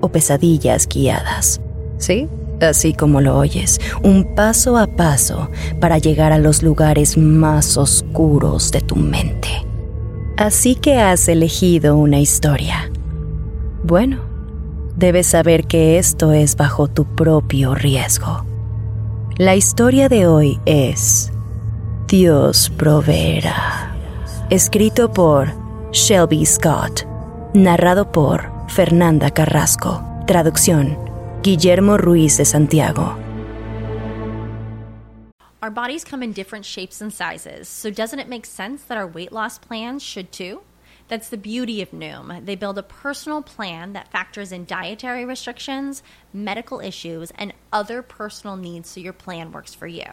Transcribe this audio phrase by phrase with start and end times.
[0.00, 1.60] o pesadillas guiadas.
[1.98, 2.28] ¿Sí?
[2.60, 5.48] Así como lo oyes, un paso a paso
[5.80, 9.48] para llegar a los lugares más oscuros de tu mente.
[10.36, 12.90] Así que has elegido una historia.
[13.82, 14.20] Bueno,
[14.96, 18.44] debes saber que esto es bajo tu propio riesgo.
[19.36, 21.32] La historia de hoy es
[22.08, 23.94] Dios proveerá.
[24.50, 25.48] Escrito por
[25.92, 27.06] Shelby Scott.
[27.54, 30.00] Narrado por Fernanda Carrasco.
[30.28, 30.96] Traducción,
[31.42, 33.16] Guillermo Ruiz de Santiago.
[35.60, 39.08] Our bodies come in different shapes and sizes, so doesn't it make sense that our
[39.08, 40.62] weight loss plans should too?
[41.08, 42.46] That's the beauty of Noom.
[42.46, 48.56] They build a personal plan that factors in dietary restrictions, medical issues, and other personal
[48.56, 50.12] needs so your plan works for you.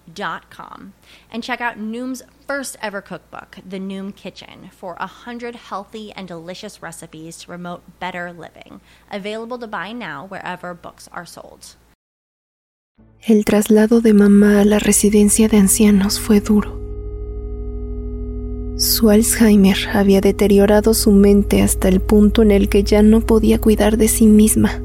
[0.13, 0.93] Dot com
[1.31, 6.27] and check out Noom's first ever cookbook, The Noom Kitchen, for a hundred healthy and
[6.27, 8.81] delicious recipes to promote better living.
[9.09, 11.77] Available to buy now wherever books are sold.
[13.25, 16.81] El traslado de mamá a la residencia de ancianos fue duro.
[18.77, 23.61] Su Alzheimer había deteriorado su mente hasta el punto en el que ya no podía
[23.61, 24.81] cuidar de sí misma.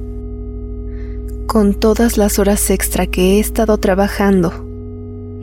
[1.47, 4.66] Con todas las horas extra que he estado trabajando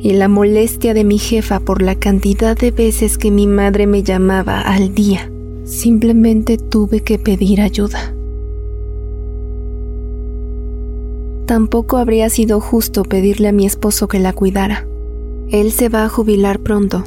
[0.03, 4.03] y la molestia de mi jefa por la cantidad de veces que mi madre me
[4.03, 5.31] llamaba al día,
[5.64, 8.13] simplemente tuve que pedir ayuda.
[11.46, 14.86] Tampoco habría sido justo pedirle a mi esposo que la cuidara.
[15.50, 17.06] Él se va a jubilar pronto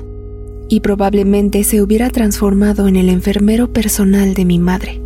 [0.70, 5.02] y probablemente se hubiera transformado en el enfermero personal de mi madre,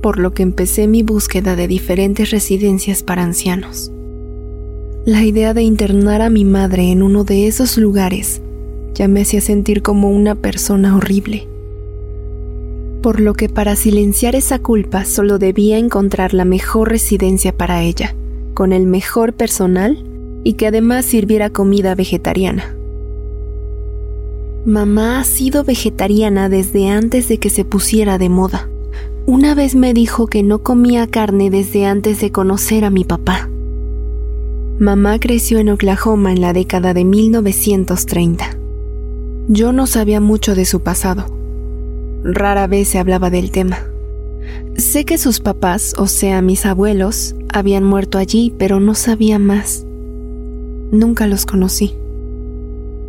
[0.00, 3.92] por lo que empecé mi búsqueda de diferentes residencias para ancianos.
[5.06, 8.42] La idea de internar a mi madre en uno de esos lugares
[8.92, 11.46] ya me hacía sentir como una persona horrible.
[13.02, 18.16] Por lo que para silenciar esa culpa solo debía encontrar la mejor residencia para ella,
[18.52, 20.04] con el mejor personal
[20.42, 22.74] y que además sirviera comida vegetariana.
[24.64, 28.68] Mamá ha sido vegetariana desde antes de que se pusiera de moda.
[29.24, 33.48] Una vez me dijo que no comía carne desde antes de conocer a mi papá.
[34.78, 38.58] Mamá creció en Oklahoma en la década de 1930.
[39.48, 41.24] Yo no sabía mucho de su pasado.
[42.22, 43.78] Rara vez se hablaba del tema.
[44.76, 49.86] Sé que sus papás, o sea, mis abuelos, habían muerto allí, pero no sabía más.
[50.92, 51.94] Nunca los conocí.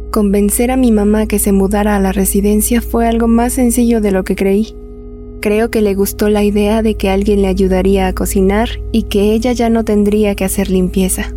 [0.10, 4.12] Convencer a mi mamá que se mudara a la residencia fue algo más sencillo de
[4.12, 4.74] lo que creí.
[5.42, 9.34] Creo que le gustó la idea de que alguien le ayudaría a cocinar y que
[9.34, 11.34] ella ya no tendría que hacer limpieza.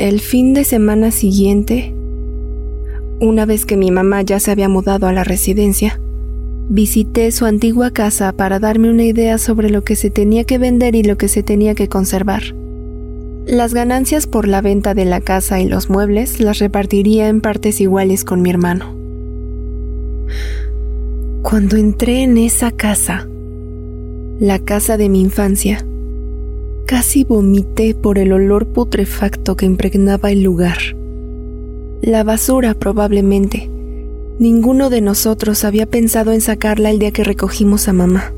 [0.00, 1.92] El fin de semana siguiente,
[3.20, 6.00] una vez que mi mamá ya se había mudado a la residencia,
[6.70, 10.94] visité su antigua casa para darme una idea sobre lo que se tenía que vender
[10.96, 12.42] y lo que se tenía que conservar.
[13.44, 17.78] Las ganancias por la venta de la casa y los muebles las repartiría en partes
[17.82, 18.96] iguales con mi hermano.
[21.42, 23.28] Cuando entré en esa casa,
[24.38, 25.84] la casa de mi infancia,
[26.90, 30.78] Casi vomité por el olor putrefacto que impregnaba el lugar.
[32.02, 33.70] La basura probablemente,
[34.40, 38.32] Ninguno de nosotros había pensado en sacarla el día que recogimos a mamá.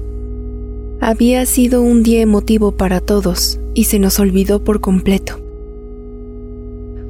[1.00, 5.40] Había sido un día emotivo para todos y se nos olvidó por completo.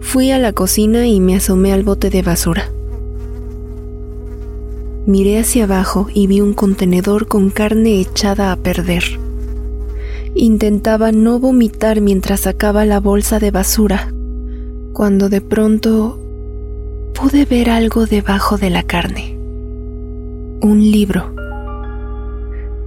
[0.00, 2.71] Fui a la cocina y me asomé al bote de basura.
[5.06, 9.22] Miré hacia abajo y vi un contenedor con carne echada a perder.
[10.34, 14.14] Intentaba no vomitar mientras sacaba la bolsa de basura,
[14.94, 16.19] cuando de pronto
[17.12, 19.37] pude ver algo debajo de la carne.
[20.62, 21.34] Un libro.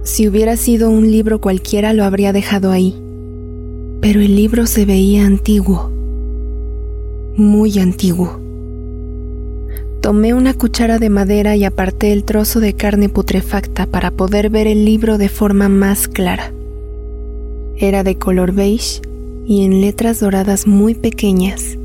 [0.02, 3.00] Si hubiera sido un libro cualquiera lo habría dejado ahí,
[4.00, 5.92] pero el libro se veía antiguo,
[7.36, 8.40] muy antiguo.
[10.00, 14.66] Tomé una cuchara de madera y aparté el trozo de carne putrefacta para poder ver
[14.66, 16.52] el libro de forma más clara.
[17.78, 19.02] Era de color beige
[19.46, 21.76] y en letras doradas muy pequeñas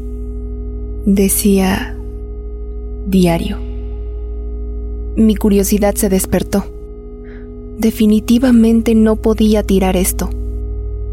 [1.05, 1.97] decía
[3.07, 3.57] diario.
[5.17, 6.63] Mi curiosidad se despertó.
[7.77, 10.29] Definitivamente no podía tirar esto.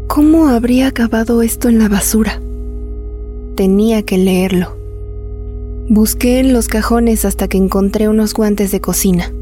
[0.07, 2.41] ¿Cómo habría acabado esto en la basura?
[3.55, 4.77] Tenía que leerlo.
[5.89, 9.33] Busqué en los cajones hasta que encontré unos guantes de cocina.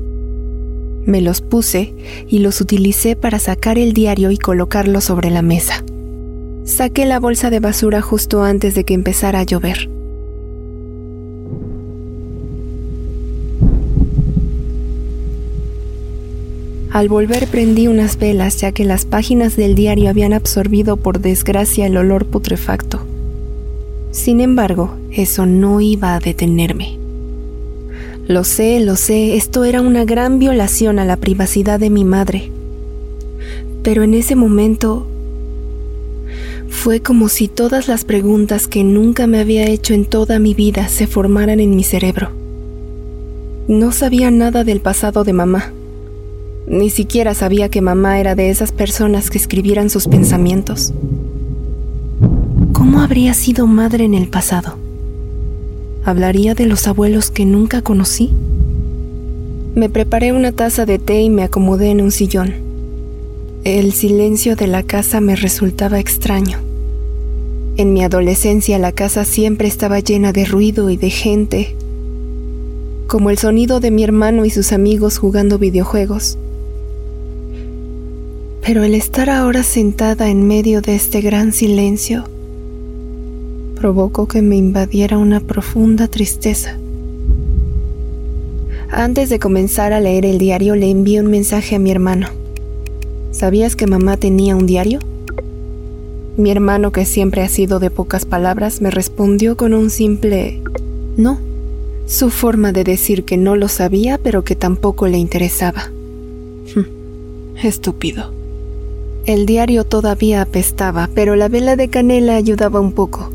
[1.07, 1.94] Me los puse
[2.27, 5.86] y los utilicé para sacar el diario y colocarlo sobre la mesa.
[6.65, 9.89] Saqué la bolsa de basura justo antes de que empezara a llover.
[16.92, 21.86] Al volver prendí unas velas ya que las páginas del diario habían absorbido por desgracia
[21.86, 23.00] el olor putrefacto.
[24.12, 27.06] Sin embargo, eso no iba a detenerme.
[28.27, 32.51] Lo sé, lo sé, esto era una gran violación a la privacidad de mi madre.
[33.83, 35.07] Pero en ese momento
[36.69, 40.89] fue como si todas las preguntas que nunca me había hecho en toda mi vida
[40.89, 42.31] se formaran en mi cerebro.
[43.68, 45.71] No sabía nada del pasado de mamá
[46.68, 50.94] ni siquiera sabía que mamá era de esas personas que escribieran sus pensamientos.
[52.74, 54.77] ¿Cómo habría sido madre en el pasado?
[56.07, 58.31] ¿Hablaría de los abuelos que nunca conocí?
[59.75, 62.54] Me preparé una taza de té y me acomodé en un sillón.
[63.65, 66.59] El silencio de la casa me resultaba extraño.
[67.75, 71.75] En mi adolescencia la casa siempre estaba llena de ruido y de gente,
[73.07, 76.38] como el sonido de mi hermano y sus amigos jugando videojuegos
[78.62, 82.25] pero el estar ahora sentada en medio de este gran silencio
[83.88, 86.75] provocó que me invadiera una profunda tristeza.
[88.89, 92.28] Antes de comenzar a leer el diario le envié un mensaje a mi hermano.
[93.31, 95.00] ¿Sabías que mamá tenía un diario?
[96.36, 100.62] Mi hermano, que siempre ha sido de pocas palabras, me respondió con un simple
[101.16, 101.39] no.
[102.07, 105.89] Su forma de decir que no lo sabía, pero que tampoco le interesaba.
[107.63, 108.34] Estúpido.
[109.25, 113.31] El diario todavía apestaba, pero la vela de canela ayudaba un poco.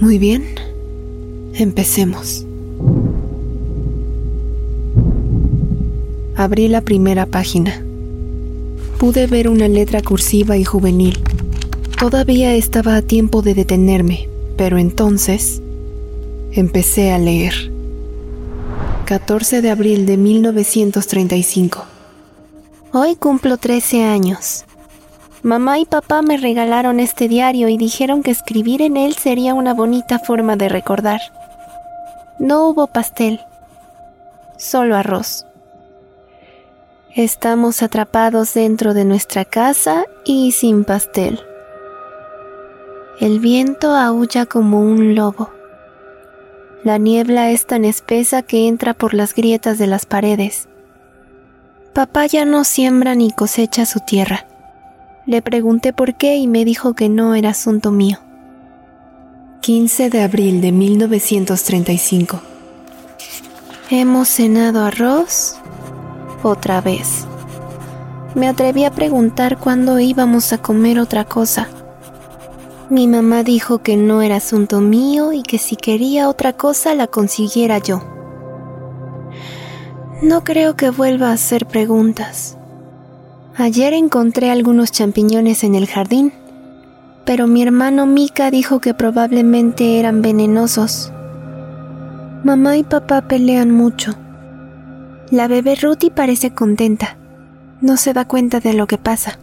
[0.00, 0.46] Muy bien,
[1.52, 2.46] empecemos.
[6.36, 7.84] Abrí la primera página.
[8.98, 11.18] Pude ver una letra cursiva y juvenil.
[11.98, 15.60] Todavía estaba a tiempo de detenerme, pero entonces
[16.52, 17.70] empecé a leer.
[19.04, 21.84] 14 de abril de 1935.
[22.92, 24.64] Hoy cumplo 13 años.
[25.42, 29.72] Mamá y papá me regalaron este diario y dijeron que escribir en él sería una
[29.72, 31.20] bonita forma de recordar.
[32.38, 33.40] No hubo pastel,
[34.58, 35.46] solo arroz.
[37.14, 41.40] Estamos atrapados dentro de nuestra casa y sin pastel.
[43.18, 45.50] El viento aúlla como un lobo.
[46.84, 50.68] La niebla es tan espesa que entra por las grietas de las paredes.
[51.94, 54.46] Papá ya no siembra ni cosecha su tierra.
[55.26, 58.18] Le pregunté por qué y me dijo que no era asunto mío.
[59.60, 62.40] 15 de abril de 1935.
[63.90, 65.56] Hemos cenado arroz
[66.42, 67.26] otra vez.
[68.34, 71.68] Me atreví a preguntar cuándo íbamos a comer otra cosa.
[72.88, 77.08] Mi mamá dijo que no era asunto mío y que si quería otra cosa la
[77.08, 78.02] consiguiera yo.
[80.22, 82.56] No creo que vuelva a hacer preguntas.
[83.60, 86.32] Ayer encontré algunos champiñones en el jardín,
[87.26, 91.12] pero mi hermano Mika dijo que probablemente eran venenosos.
[92.42, 94.14] Mamá y papá pelean mucho.
[95.30, 97.18] La bebé Ruthie parece contenta.
[97.82, 99.38] No se da cuenta de lo que pasa.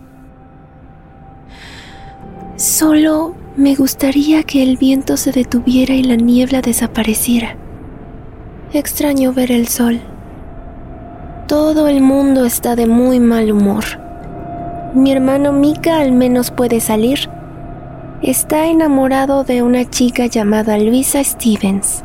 [2.56, 7.56] Solo me gustaría que el viento se detuviera y la niebla desapareciera.
[8.74, 10.02] Extraño ver el sol.
[11.48, 14.07] Todo el mundo está de muy mal humor.
[14.94, 17.30] Mi hermano Mika al menos puede salir.
[18.22, 22.04] Está enamorado de una chica llamada Luisa Stevens,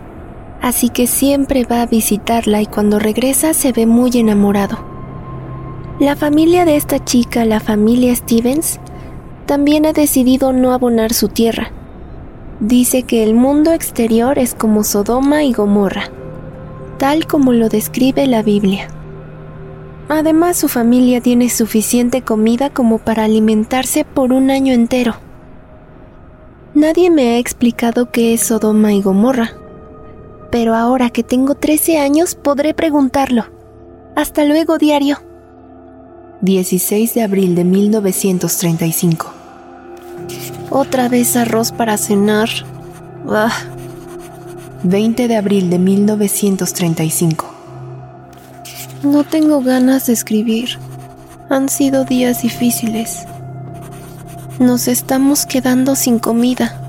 [0.61, 4.79] así que siempre va a visitarla y cuando regresa se ve muy enamorado.
[6.01, 8.81] La familia de esta chica, la familia Stevens,
[9.47, 11.71] también ha decidido no abonar su tierra.
[12.59, 16.11] Dice que el mundo exterior es como Sodoma y Gomorra,
[16.99, 18.89] tal como lo describe la Biblia.
[20.09, 25.17] Además, su familia tiene suficiente comida como para alimentarse por un año entero.
[26.75, 29.53] Nadie me ha explicado qué es Sodoma y Gomorra,
[30.51, 33.47] pero ahora que tengo 13 años podré preguntarlo.
[34.17, 35.19] Hasta luego, diario.
[36.43, 39.33] 16 de abril de 1935.
[40.71, 42.49] Otra vez arroz para cenar.
[44.83, 47.52] 20 de abril de 1935.
[49.03, 50.79] No tengo ganas de escribir.
[51.49, 53.27] Han sido días difíciles.
[54.61, 56.81] Nos estamos quedando sin comida.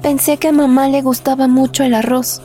[0.00, 2.40] Pensé que a mamá le gustaba mucho el arroz,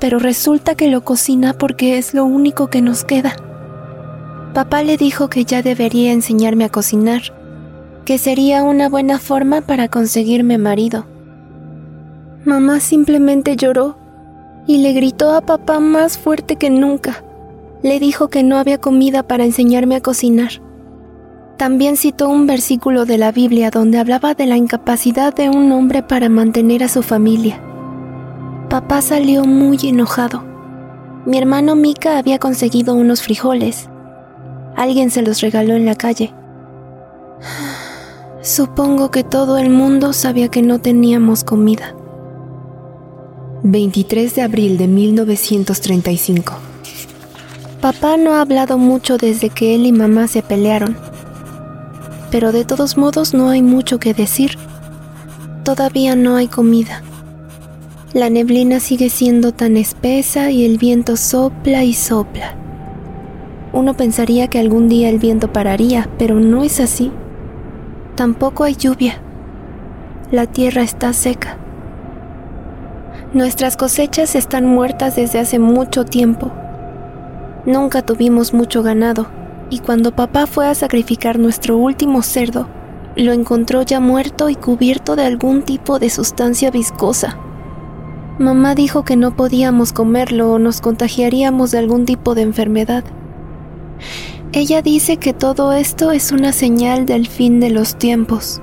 [0.00, 3.36] pero resulta que lo cocina porque es lo único que nos queda.
[4.52, 7.22] Papá le dijo que ya debería enseñarme a cocinar,
[8.04, 11.06] que sería una buena forma para conseguirme marido.
[12.44, 13.96] Mamá simplemente lloró
[14.66, 17.24] y le gritó a papá más fuerte que nunca.
[17.82, 20.50] Le dijo que no había comida para enseñarme a cocinar.
[21.56, 26.02] También citó un versículo de la Biblia donde hablaba de la incapacidad de un hombre
[26.02, 27.60] para mantener a su familia.
[28.68, 30.44] Papá salió muy enojado.
[31.26, 33.88] Mi hermano Mika había conseguido unos frijoles.
[34.76, 36.32] Alguien se los regaló en la calle.
[38.42, 41.94] Supongo que todo el mundo sabía que no teníamos comida.
[43.64, 46.71] 23 de abril de 1935.
[47.82, 50.96] Papá no ha hablado mucho desde que él y mamá se pelearon
[52.32, 54.56] pero de todos modos no hay mucho que decir.
[55.64, 57.02] Todavía no hay comida.
[58.14, 62.54] La neblina sigue siendo tan espesa y el viento sopla y sopla.
[63.74, 67.12] Uno pensaría que algún día el viento pararía, pero no es así.
[68.16, 69.20] Tampoco hay lluvia.
[70.30, 71.58] La tierra está seca.
[73.34, 76.50] Nuestras cosechas están muertas desde hace mucho tiempo.
[77.64, 79.26] Nunca tuvimos mucho ganado
[79.70, 82.68] y cuando papá fue a sacrificar nuestro último cerdo,
[83.16, 87.38] lo encontró ya muerto y cubierto de algún tipo de sustancia viscosa.
[88.38, 93.04] Mamá dijo que no podíamos comerlo o nos contagiaríamos de algún tipo de enfermedad.
[94.52, 98.60] Ella dice que todo esto es una señal del fin de los tiempos,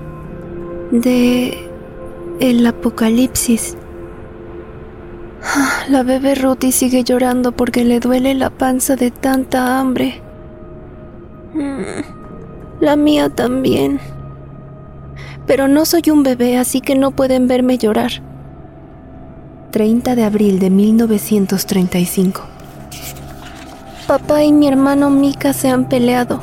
[0.91, 1.57] de
[2.39, 3.77] el apocalipsis.
[5.89, 10.21] La bebé Ruthie sigue llorando porque le duele la panza de tanta hambre.
[11.53, 13.99] Mm, la mía también.
[15.47, 18.11] Pero no soy un bebé, así que no pueden verme llorar.
[19.71, 22.41] 30 de abril de 1935.
[24.07, 26.41] Papá y mi hermano Mika se han peleado.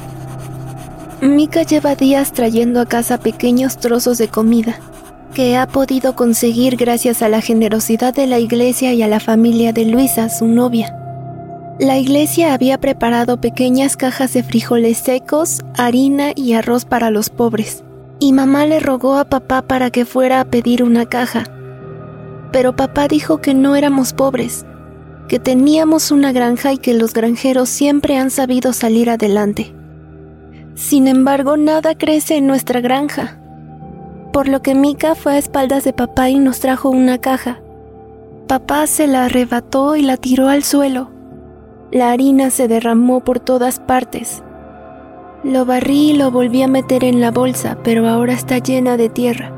[1.21, 4.76] Mika lleva días trayendo a casa pequeños trozos de comida
[5.37, 9.75] que ha podido conseguir gracias a la generosidad de la iglesia y a la familia
[9.75, 10.97] de Luisa, su novia.
[11.78, 17.85] La iglesia había preparado pequeñas cajas de frijoles secos, harina y arroz para los pobres,
[18.19, 21.45] y mamá le rogó a papá para que fuera a pedir una caja.
[22.50, 24.64] Pero papá dijo que no éramos pobres,
[25.28, 29.75] que teníamos una granja y que los granjeros siempre han sabido salir adelante.
[30.76, 33.38] Sin embargo, nada crece en nuestra granja,
[34.37, 37.62] por lo que Mika fue a espaldas de papá y nos trajo una caja.
[38.47, 41.09] Papá se la arrebató y la tiró al suelo.
[41.90, 44.43] La harina se derramó por todas partes.
[45.43, 49.09] Lo barrí y lo volví a meter en la bolsa, pero ahora está llena de
[49.09, 49.55] tierra.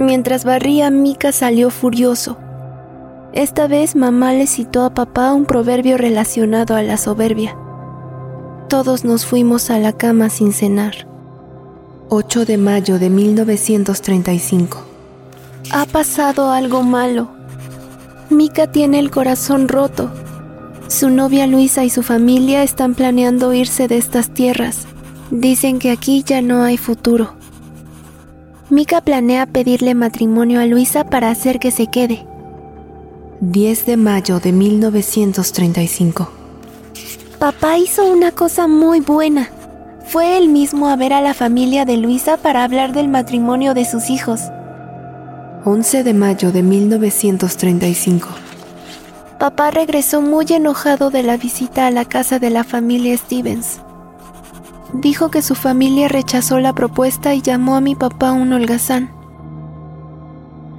[0.00, 2.38] Mientras barría, Mika salió furioso.
[3.34, 7.54] Esta vez mamá le citó a papá un proverbio relacionado a la soberbia.
[8.70, 11.13] Todos nos fuimos a la cama sin cenar.
[12.14, 14.84] 8 de mayo de 1935.
[15.70, 17.28] Ha pasado algo malo.
[18.30, 20.10] Mika tiene el corazón roto
[20.88, 24.86] su novia Luisa y su familia están planeando irse de estas tierras.
[25.30, 27.34] Dicen que aquí ya no hay futuro.
[28.70, 32.26] Mika planea pedirle matrimonio a Luisa para hacer que se quede.
[33.40, 36.28] 10 de mayo de 1935.
[37.38, 39.48] Papá hizo una cosa muy buena.
[40.06, 43.84] Fue él mismo a ver a la familia de Luisa para hablar del matrimonio de
[43.84, 44.40] sus hijos.
[45.64, 48.28] 11 de mayo de 1935.
[49.38, 53.80] Papá regresó muy enojado de la visita a la casa de la familia Stevens.
[54.92, 59.10] Dijo que su familia rechazó la propuesta y llamó a mi papá un holgazán.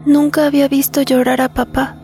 [0.06, 1.98] Nunca había visto llorar a papá,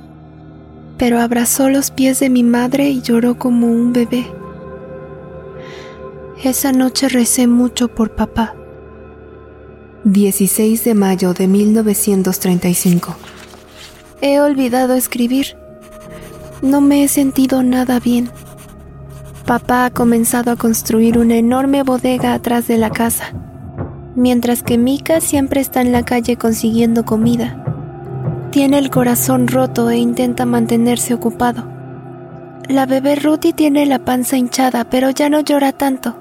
[0.97, 4.40] pero abrazó los pies de mi madre y lloró como un bebé.
[6.43, 8.55] Esa noche recé mucho por papá.
[10.05, 13.15] 16 de mayo de 1935.
[14.21, 15.55] He olvidado escribir.
[16.63, 18.31] No me he sentido nada bien.
[19.45, 23.35] Papá ha comenzado a construir una enorme bodega atrás de la casa,
[24.15, 27.63] mientras que Mika siempre está en la calle consiguiendo comida.
[28.49, 31.69] Tiene el corazón roto e intenta mantenerse ocupado.
[32.67, 36.20] La bebé Ruthie tiene la panza hinchada, pero ya no llora tanto.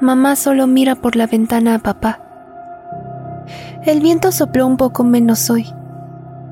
[0.00, 2.20] Mamá solo mira por la ventana a papá.
[3.84, 5.66] El viento sopló un poco menos hoy.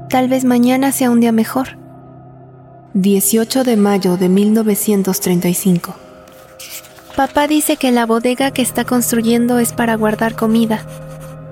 [0.08, 1.76] Tal vez mañana sea un día mejor.
[2.94, 5.94] 18 de mayo de 1935.
[7.16, 10.80] Papá dice que la bodega que está construyendo es para guardar comida,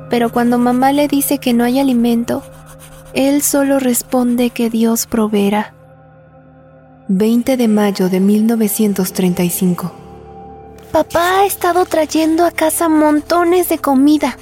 [0.09, 2.43] pero cuando mamá le dice que no hay alimento,
[3.13, 5.75] él solo responde que Dios proveerá.
[7.09, 10.02] 20 de mayo de 1935.
[10.93, 14.37] Papá ha estado trayendo a casa montones de comida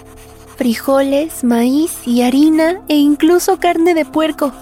[0.61, 4.53] frijoles, maíz y harina e incluso carne de puerco.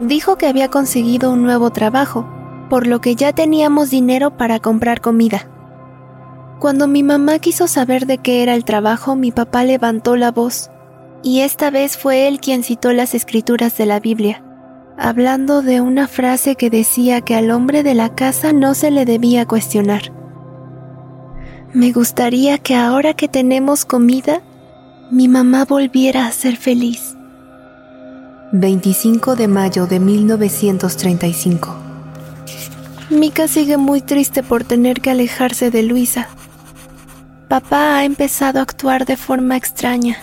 [0.00, 2.28] Dijo que había conseguido un nuevo trabajo,
[2.68, 5.48] por lo que ya teníamos dinero para comprar comida.
[6.58, 10.68] Cuando mi mamá quiso saber de qué era el trabajo, mi papá levantó la voz,
[11.22, 14.42] y esta vez fue él quien citó las escrituras de la Biblia,
[14.98, 19.04] hablando de una frase que decía que al hombre de la casa no se le
[19.04, 20.17] debía cuestionar.
[21.74, 24.40] Me gustaría que ahora que tenemos comida,
[25.10, 27.14] mi mamá volviera a ser feliz.
[28.52, 31.76] 25 de mayo de 1935.
[33.10, 36.28] Mika sigue muy triste por tener que alejarse de Luisa.
[37.48, 40.16] Papá ha empezado a actuar de forma extraña.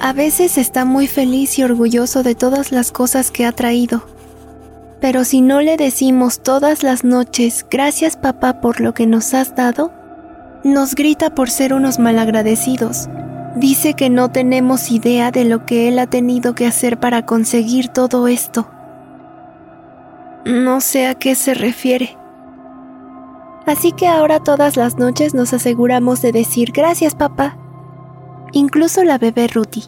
[0.00, 4.04] A veces está muy feliz y orgulloso de todas las cosas que ha traído.
[5.00, 9.54] Pero si no le decimos todas las noches, gracias papá por lo que nos has
[9.54, 9.92] dado,
[10.64, 13.08] nos grita por ser unos malagradecidos
[13.58, 17.88] Dice que no tenemos idea de lo que él ha tenido que hacer para conseguir
[17.88, 18.68] todo esto.
[20.44, 22.16] No sé a qué se refiere.
[23.66, 27.58] Así que ahora todas las noches nos aseguramos de decir gracias papá.
[28.52, 29.84] Incluso la bebé Ruti.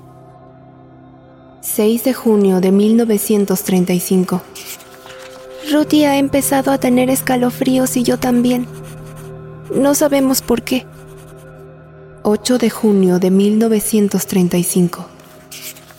[1.60, 4.42] 6 de junio de 1935.
[5.70, 8.66] Ruti ha empezado a tener escalofríos y yo también.
[9.74, 10.84] No sabemos por qué.
[12.22, 15.06] 8 de junio de 1935.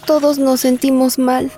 [0.05, 1.51] Todos nos sentimos mal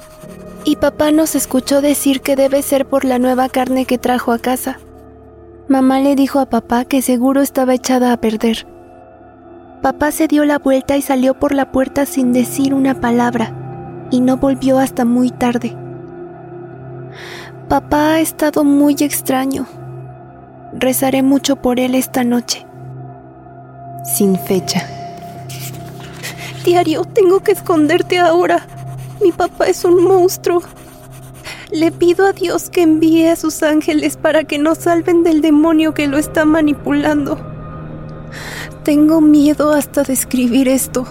[0.63, 4.39] y papá nos escuchó decir que debe ser por la nueva carne que trajo a
[4.39, 4.79] casa.
[5.67, 8.67] Mamá le dijo a papá que seguro estaba echada a perder.
[9.81, 14.21] Papá se dio la vuelta y salió por la puerta sin decir una palabra y
[14.21, 15.75] no volvió hasta muy tarde.
[17.67, 19.65] Papá ha estado muy extraño.
[20.75, 22.65] Rezaré mucho por él esta noche
[24.03, 24.87] sin fecha.
[26.65, 28.65] Diario, tengo que esconderte ahora.
[29.21, 30.61] Mi papá es un monstruo.
[31.71, 35.93] Le pido a Dios que envíe a sus ángeles para que nos salven del demonio
[35.93, 37.37] que lo está manipulando.
[38.83, 41.05] Tengo miedo hasta de escribir esto.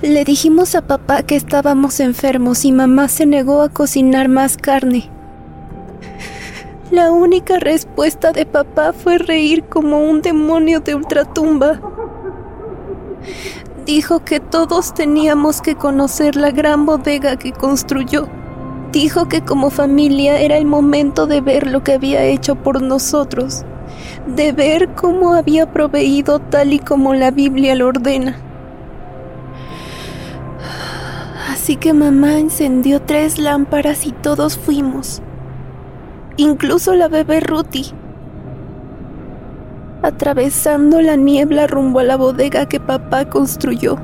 [0.00, 5.10] Le dijimos a papá que estábamos enfermos y mamá se negó a cocinar más carne.
[6.90, 11.80] La única respuesta de papá fue reír como un demonio de ultratumba.
[13.86, 18.26] Dijo que todos teníamos que conocer la gran bodega que construyó.
[18.90, 23.64] Dijo que como familia era el momento de ver lo que había hecho por nosotros,
[24.26, 28.36] de ver cómo había proveído tal y como la Biblia lo ordena.
[31.52, 35.22] Así que mamá encendió tres lámparas y todos fuimos
[36.36, 37.92] incluso la bebé Ruti.
[40.02, 43.98] Atravesando la niebla rumbo a la bodega que papá construyó.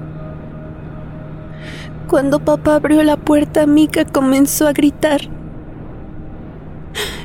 [2.09, 5.23] Cuando papá abrió la puerta, Mika comenzó a gritar.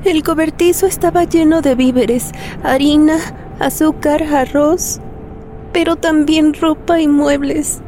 [0.04, 2.32] El cobertizo estaba lleno de víveres,
[2.64, 3.18] harina,
[3.60, 5.00] azúcar, arroz,
[5.72, 7.82] pero también ropa y muebles.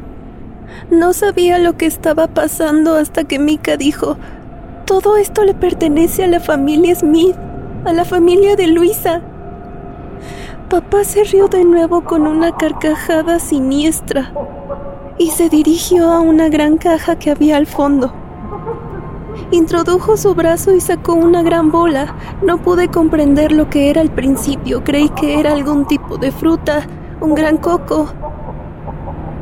[0.90, 4.16] No sabía lo que estaba pasando hasta que Mika dijo,
[4.84, 7.36] todo esto le pertenece a la familia Smith,
[7.84, 9.22] a la familia de Luisa.
[10.68, 14.32] Papá se rió de nuevo con una carcajada siniestra
[15.18, 18.12] y se dirigió a una gran caja que había al fondo.
[19.50, 22.14] Introdujo su brazo y sacó una gran bola.
[22.42, 24.82] No pude comprender lo que era al principio.
[24.84, 26.86] Creí que era algún tipo de fruta,
[27.20, 28.08] un gran coco.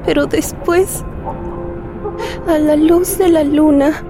[0.04, 1.04] Pero después,
[2.46, 4.04] a la luz de la luna,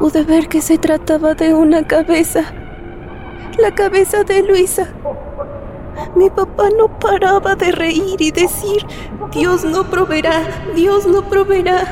[0.00, 2.42] pude ver que se trataba de una cabeza.
[3.58, 4.88] La cabeza de Luisa.
[6.16, 8.86] Mi papá no paraba de reír y decir,
[9.30, 10.40] Dios no proveerá,
[10.74, 11.84] Dios no proveerá.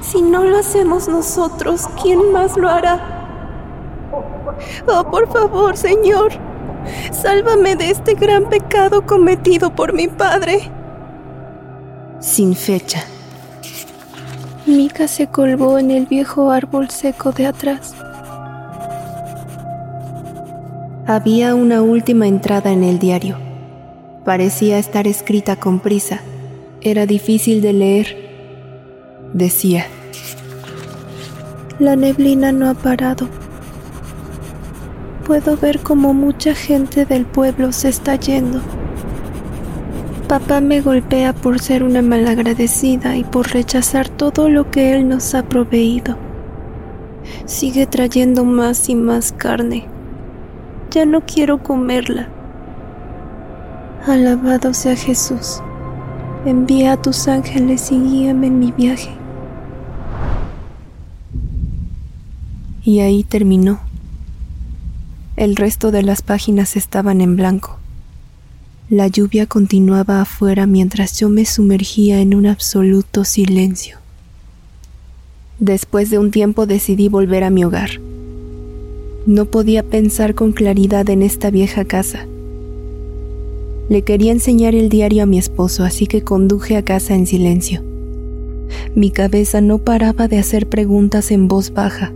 [0.00, 3.00] Si no lo hacemos nosotros, ¿quién más lo hará?
[4.86, 6.30] Oh, por favor, Señor,
[7.10, 10.70] sálvame de este gran pecado cometido por mi padre.
[12.20, 13.02] Sin fecha.
[14.68, 17.94] Mika se colgó en el viejo árbol seco de atrás.
[21.06, 23.38] Había una última entrada en el diario.
[24.26, 26.20] Parecía estar escrita con prisa.
[26.82, 28.16] Era difícil de leer.
[29.32, 29.86] Decía,
[31.78, 33.26] La neblina no ha parado.
[35.24, 38.60] Puedo ver cómo mucha gente del pueblo se está yendo.
[40.28, 45.34] Papá me golpea por ser una malagradecida y por rechazar todo lo que él nos
[45.34, 46.18] ha proveído.
[47.46, 49.86] Sigue trayendo más y más carne.
[50.90, 52.28] Ya no quiero comerla.
[54.06, 55.62] Alabado sea Jesús.
[56.44, 59.10] Envía a tus ángeles y guíame en mi viaje.
[62.84, 63.80] Y ahí terminó.
[65.36, 67.77] El resto de las páginas estaban en blanco.
[68.90, 73.98] La lluvia continuaba afuera mientras yo me sumergía en un absoluto silencio.
[75.58, 78.00] Después de un tiempo decidí volver a mi hogar.
[79.26, 82.26] No podía pensar con claridad en esta vieja casa.
[83.90, 87.82] Le quería enseñar el diario a mi esposo, así que conduje a casa en silencio.
[88.94, 92.14] Mi cabeza no paraba de hacer preguntas en voz baja.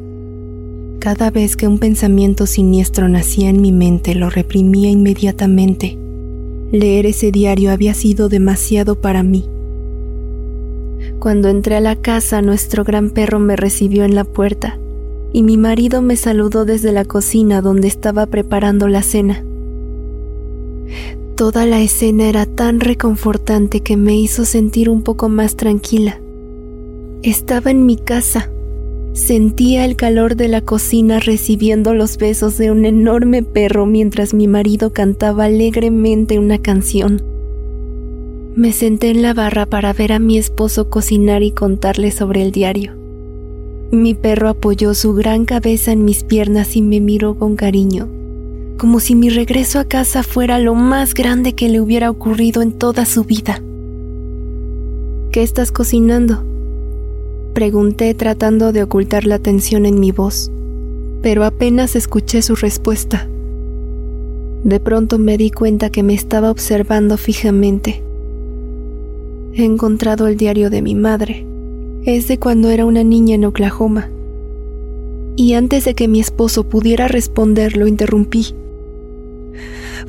[1.00, 5.98] Cada vez que un pensamiento siniestro nacía en mi mente, lo reprimía inmediatamente.
[6.72, 9.44] Leer ese diario había sido demasiado para mí.
[11.18, 14.78] Cuando entré a la casa, nuestro gran perro me recibió en la puerta
[15.34, 19.44] y mi marido me saludó desde la cocina donde estaba preparando la cena.
[21.36, 26.20] Toda la escena era tan reconfortante que me hizo sentir un poco más tranquila.
[27.22, 28.51] Estaba en mi casa.
[29.12, 34.48] Sentía el calor de la cocina recibiendo los besos de un enorme perro mientras mi
[34.48, 37.22] marido cantaba alegremente una canción.
[38.56, 42.52] Me senté en la barra para ver a mi esposo cocinar y contarle sobre el
[42.52, 42.94] diario.
[43.90, 48.08] Mi perro apoyó su gran cabeza en mis piernas y me miró con cariño,
[48.78, 52.72] como si mi regreso a casa fuera lo más grande que le hubiera ocurrido en
[52.72, 53.62] toda su vida.
[55.32, 56.51] ¿Qué estás cocinando?
[57.54, 60.50] Pregunté tratando de ocultar la tensión en mi voz,
[61.22, 63.28] pero apenas escuché su respuesta.
[64.64, 68.02] De pronto me di cuenta que me estaba observando fijamente.
[69.54, 71.46] He encontrado el diario de mi madre
[72.04, 74.10] es de cuando era una niña en Oklahoma.
[75.36, 78.54] Y antes de que mi esposo pudiera responder, lo interrumpí.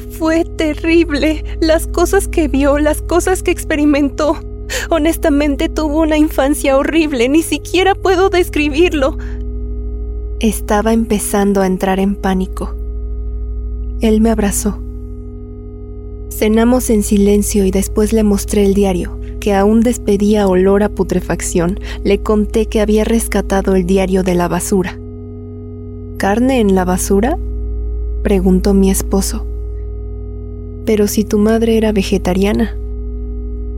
[0.09, 4.37] Fue terrible las cosas que vio, las cosas que experimentó.
[4.89, 9.17] Honestamente tuvo una infancia horrible, ni siquiera puedo describirlo.
[10.39, 12.75] Estaba empezando a entrar en pánico.
[14.01, 14.79] Él me abrazó.
[16.29, 21.77] Cenamos en silencio y después le mostré el diario que aún despedía olor a putrefacción,
[22.05, 24.97] le conté que había rescatado el diario de la basura.
[26.15, 27.37] ¿Carne en la basura?
[28.21, 29.45] preguntó mi esposo.
[30.85, 32.77] Pero si tu madre era vegetariana.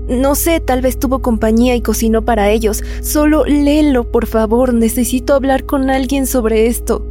[0.08, 2.84] No sé, tal vez tuvo compañía y cocinó para ellos.
[3.02, 4.74] Solo léelo, por favor.
[4.74, 7.06] Necesito hablar con alguien sobre esto.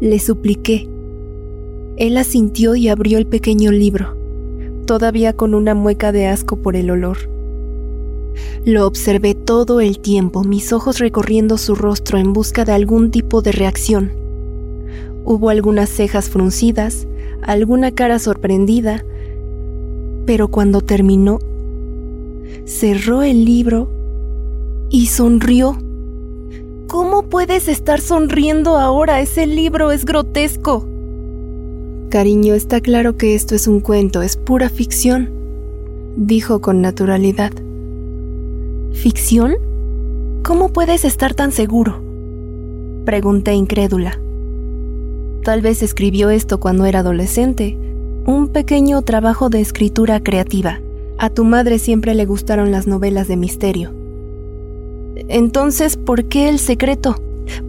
[0.00, 0.88] Le supliqué.
[1.96, 4.16] Él asintió y abrió el pequeño libro,
[4.84, 7.18] todavía con una mueca de asco por el olor.
[8.64, 13.42] Lo observé todo el tiempo, mis ojos recorriendo su rostro en busca de algún tipo
[13.42, 14.12] de reacción.
[15.24, 17.06] Hubo algunas cejas fruncidas,
[17.42, 19.04] alguna cara sorprendida,
[20.26, 21.38] pero cuando terminó,
[22.64, 23.90] cerró el libro
[24.90, 25.76] y sonrió.
[26.86, 29.20] ¿Cómo puedes estar sonriendo ahora?
[29.20, 30.86] Ese libro es grotesco.
[32.10, 35.30] Cariño, está claro que esto es un cuento, es pura ficción,
[36.16, 37.52] dijo con naturalidad.
[38.92, 39.54] ¿Ficción?
[40.44, 42.00] ¿Cómo puedes estar tan seguro?
[43.04, 44.20] Pregunté incrédula.
[45.42, 47.76] Tal vez escribió esto cuando era adolescente,
[48.26, 50.80] un pequeño trabajo de escritura creativa.
[51.18, 53.94] A tu madre siempre le gustaron las novelas de misterio.
[55.28, 57.16] Entonces, ¿por qué el secreto?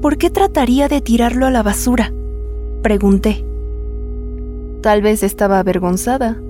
[0.01, 2.12] ¿Por qué trataría de tirarlo a la basura?
[2.81, 3.45] Pregunté.
[4.81, 6.41] Tal vez estaba avergonzada.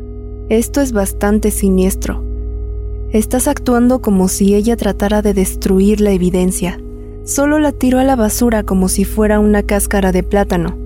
[0.49, 2.23] Esto es bastante siniestro.
[3.11, 6.79] Estás actuando como si ella tratara de destruir la evidencia.
[7.23, 10.84] Solo la tiró a la basura como si fuera una cáscara de plátano.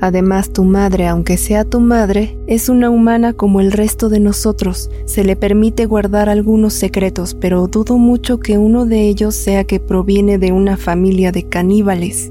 [0.00, 4.90] Además, tu madre, aunque sea tu madre, es una humana como el resto de nosotros.
[5.06, 9.80] Se le permite guardar algunos secretos, pero dudo mucho que uno de ellos sea que
[9.80, 12.30] proviene de una familia de caníbales.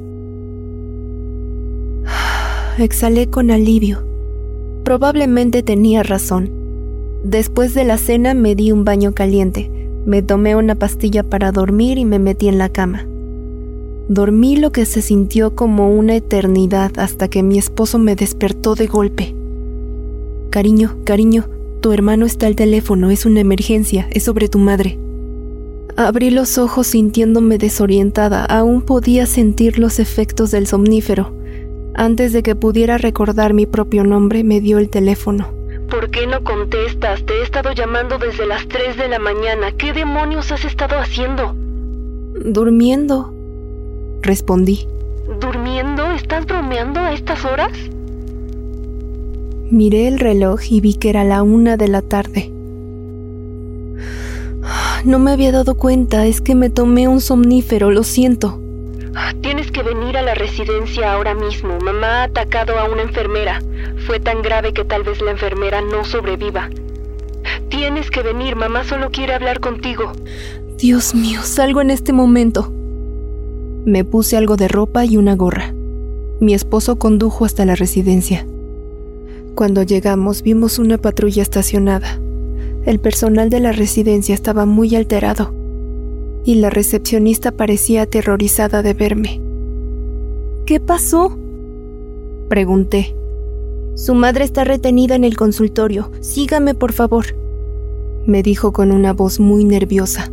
[2.78, 4.06] Exhalé con alivio.
[4.84, 6.51] Probablemente tenía razón.
[7.23, 9.71] Después de la cena me di un baño caliente,
[10.06, 13.08] me tomé una pastilla para dormir y me metí en la cama.
[14.08, 18.86] Dormí lo que se sintió como una eternidad hasta que mi esposo me despertó de
[18.86, 19.36] golpe.
[20.52, 21.50] Cariño, cariño,
[21.82, 25.00] tu hermano está al teléfono, es una emergencia, es sobre tu madre.
[25.98, 31.34] Abrí los ojos sintiéndome desorientada, aún podía sentir los efectos del somnífero.
[31.96, 35.48] Antes de que pudiera recordar mi propio nombre, me dio el teléfono.
[35.89, 37.26] ¿Por qué no contestas?
[37.26, 39.72] Te he estado llamando desde las 3 de la mañana.
[39.72, 41.56] ¿Qué demonios has estado haciendo?
[42.44, 43.35] Durmiendo,
[44.25, 44.88] respondí.
[45.39, 46.11] ¿Durmiendo?
[46.11, 47.71] ¿Estás bromeando a estas horas?
[49.71, 52.51] Miré el reloj y vi que era la una de la tarde.
[55.03, 58.59] No me había dado cuenta, es que me tomé un somnífero, lo siento.
[59.41, 61.77] Tienes que venir a la residencia ahora mismo.
[61.79, 63.61] Mamá ha atacado a una enfermera.
[64.07, 66.69] Fue tan grave que tal vez la enfermera no sobreviva.
[67.69, 70.11] Tienes que venir, mamá solo quiere hablar contigo.
[70.77, 72.71] Dios mío, salgo en este momento.
[73.86, 75.76] Me puse algo de ropa y una gorra.
[76.39, 78.48] Mi esposo condujo hasta la residencia.
[79.54, 82.19] Cuando llegamos vimos una patrulla estacionada.
[82.86, 85.54] El personal de la residencia estaba muy alterado
[86.43, 89.39] y la recepcionista parecía aterrorizada de verme.
[90.65, 91.38] ¿Qué pasó?
[92.50, 93.15] Pregunté.
[93.93, 96.12] Su madre está retenida en el consultorio.
[96.21, 97.26] Sígame, por favor,
[98.26, 100.32] me dijo con una voz muy nerviosa.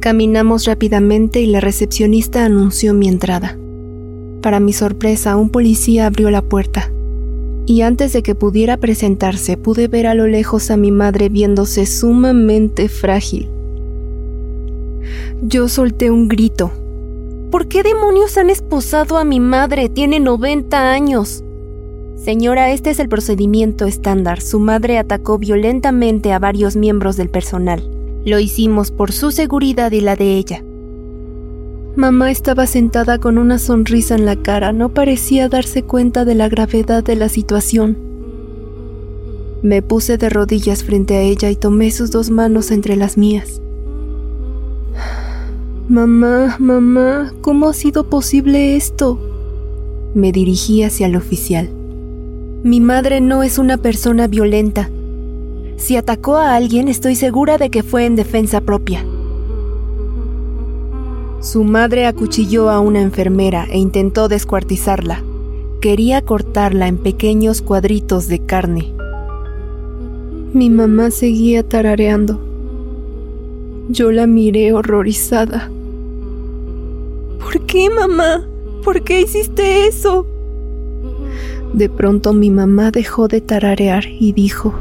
[0.00, 3.58] Caminamos rápidamente y la recepcionista anunció mi entrada.
[4.40, 6.90] Para mi sorpresa, un policía abrió la puerta.
[7.66, 11.84] Y antes de que pudiera presentarse, pude ver a lo lejos a mi madre viéndose
[11.84, 13.50] sumamente frágil.
[15.42, 16.70] Yo solté un grito.
[17.50, 19.90] ¿Por qué demonios han esposado a mi madre?
[19.90, 21.44] Tiene 90 años.
[22.16, 24.40] Señora, este es el procedimiento estándar.
[24.40, 27.99] Su madre atacó violentamente a varios miembros del personal.
[28.24, 30.62] Lo hicimos por su seguridad y la de ella.
[31.96, 36.48] Mamá estaba sentada con una sonrisa en la cara, no parecía darse cuenta de la
[36.48, 37.96] gravedad de la situación.
[39.62, 43.60] Me puse de rodillas frente a ella y tomé sus dos manos entre las mías.
[45.88, 49.18] Mamá, mamá, ¿cómo ha sido posible esto?
[50.14, 51.68] Me dirigí hacia el oficial.
[52.62, 54.88] Mi madre no es una persona violenta.
[55.80, 59.02] Si atacó a alguien, estoy segura de que fue en defensa propia.
[61.40, 65.24] Su madre acuchilló a una enfermera e intentó descuartizarla.
[65.80, 68.92] Quería cortarla en pequeños cuadritos de carne.
[70.52, 72.38] Mi mamá seguía tarareando.
[73.88, 75.70] Yo la miré horrorizada.
[77.38, 78.46] ¿Por qué, mamá?
[78.84, 80.26] ¿Por qué hiciste eso?
[81.72, 84.74] De pronto mi mamá dejó de tararear y dijo,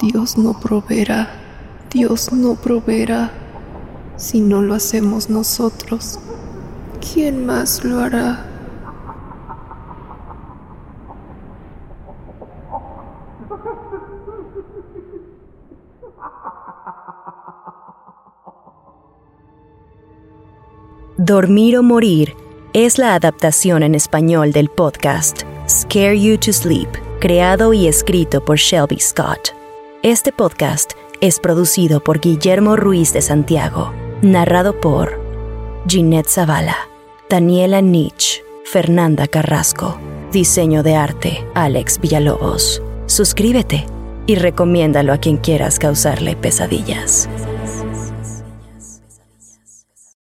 [0.00, 1.30] Dios no proveerá,
[1.90, 3.30] Dios no proveerá.
[4.16, 6.18] Si no lo hacemos nosotros,
[7.00, 8.46] ¿quién más lo hará?
[21.18, 22.34] Dormir o Morir
[22.74, 26.88] es la adaptación en español del podcast Scare You to Sleep,
[27.20, 29.55] creado y escrito por Shelby Scott.
[30.06, 33.92] Este podcast es producido por Guillermo Ruiz de Santiago,
[34.22, 35.20] narrado por
[35.88, 36.76] Ginette Zavala,
[37.28, 39.98] Daniela Nietzsche, Fernanda Carrasco,
[40.30, 42.80] diseño de arte Alex Villalobos.
[43.06, 43.84] Suscríbete
[44.28, 47.28] y recomiéndalo a quien quieras causarle pesadillas.